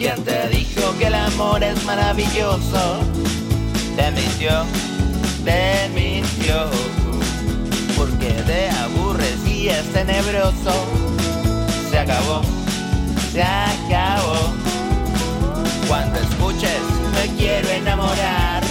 ¿Quién 0.00 0.24
te 0.24 0.48
dijo 0.48 0.96
que 0.98 1.08
el 1.08 1.14
amor 1.14 1.62
es 1.62 1.84
maravilloso? 1.84 3.00
Te 3.96 4.10
mintió, 4.12 4.64
te 5.44 5.90
mintió. 5.94 6.70
Porque 7.98 8.32
te 8.46 8.70
aburres 8.70 9.46
y 9.46 9.68
es 9.68 9.84
tenebroso. 9.92 10.72
Se 11.90 11.98
acabó, 11.98 12.40
se 13.30 13.42
acabó. 13.42 14.54
Cuando 15.86 16.18
escuches, 16.18 16.80
me 17.12 17.36
quiero 17.36 17.68
enamorar. 17.68 18.62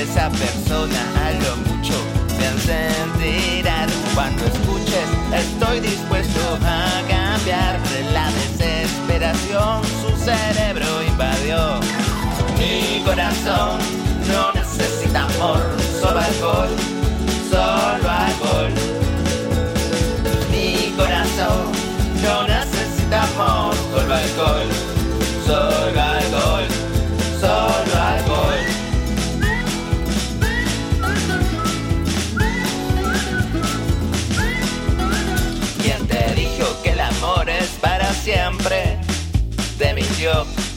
Esa 0.00 0.30
persona 0.30 1.26
a 1.26 1.32
lo 1.42 1.56
mucho 1.56 1.94
te 2.38 2.46
encendirá. 2.46 3.88
Cuando 4.14 4.44
escuches, 4.44 5.08
estoy 5.34 5.80
dispuesto 5.80 6.19
Su 10.00 10.16
cerebro 10.16 11.02
invadió 11.06 11.80
mi 12.58 13.02
corazón. 13.04 13.78
No 14.28 14.52
necesita 14.52 15.24
amor, 15.24 15.60
solo 16.00 16.20
alcohol, 16.20 16.68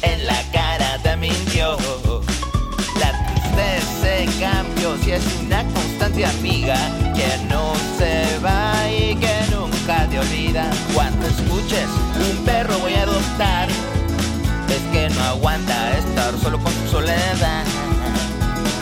en 0.03 0.25
la 0.25 0.41
cara 0.51 0.99
te 1.01 1.15
mintió. 1.17 1.77
La 2.99 3.11
tristeza 3.25 3.93
cambió 4.39 4.97
si 5.03 5.11
es 5.11 5.23
una 5.41 5.63
constante 5.73 6.25
amiga 6.25 6.75
que 7.15 7.37
no 7.49 7.73
se 7.97 8.39
va 8.39 8.73
y 8.89 9.15
que 9.15 9.35
nunca 9.51 10.07
te 10.09 10.19
olvida. 10.19 10.69
Cuando 10.93 11.25
escuches 11.27 11.87
un 12.29 12.45
perro 12.45 12.77
voy 12.79 12.93
a 12.93 13.03
adoptar, 13.03 13.69
es 14.69 14.81
que 14.91 15.09
no 15.09 15.23
aguanta 15.23 15.97
estar 15.97 16.37
solo 16.39 16.59
con 16.59 16.73
su 16.73 16.91
soledad. 16.91 17.63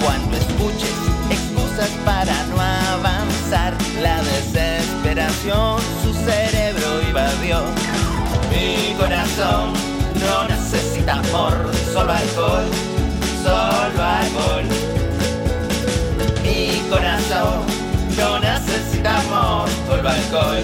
Cuando 0.04 0.38
escuches 0.38 0.96
excusas 1.30 1.90
para 2.04 2.44
no 2.46 2.60
avanzar, 2.60 3.74
la 4.02 4.22
desesperación 4.24 5.80
su 6.04 6.14
cerebro 6.14 7.02
invadió. 7.08 7.62
Mi 8.52 8.94
corazón 8.96 9.91
necesita 11.02 11.14
amor, 11.14 11.54
solo 11.94 12.12
alcohol, 12.12 12.66
solo 13.44 14.04
alcohol. 14.04 14.66
Mi 16.44 16.82
corazón 16.90 17.66
no 18.18 18.40
necesita 18.40 19.20
amor, 19.20 19.70
solo 19.88 20.10
alcohol, 20.10 20.64